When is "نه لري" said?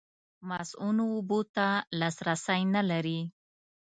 2.75-3.19